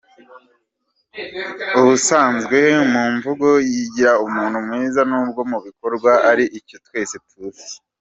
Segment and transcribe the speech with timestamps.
[1.79, 2.59] Ubusanzwe
[2.91, 7.69] mumvugo yigira umuntu mwiza nubwo mubikorwa ari icyo twese tuzi.